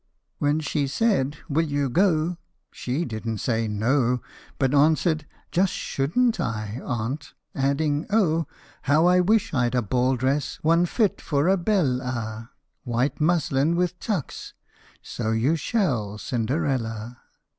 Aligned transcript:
When 0.39 0.59
she 0.61 0.87
said, 0.87 1.37
"Will 1.47 1.67
you 1.67 1.87
go?" 1.87 2.39
she 2.71 3.05
didn't 3.05 3.37
say, 3.37 3.67
"No!" 3.67 4.19
But 4.57 4.73
answered," 4.73 5.27
Just 5.51 5.73
shouldn't 5.73 6.39
I, 6.39 6.81
aunt!" 6.83 7.35
adding," 7.55 8.07
Oh! 8.09 8.47
How 8.81 9.05
I 9.05 9.19
wish 9.19 9.53
I 9.53 9.69
'd 9.69 9.75
a 9.75 9.83
ball 9.83 10.15
dress 10.15 10.57
one 10.63 10.87
fit 10.87 11.21
for 11.21 11.47
a 11.47 11.55
belle 11.55 12.01
a 12.01 12.49
White 12.83 13.21
muslin 13.21 13.75
with 13.75 13.99
tucks!"" 13.99 14.55
So 15.03 15.33
you 15.33 15.55
shall, 15.55 16.17
Cinderella. 16.17 17.19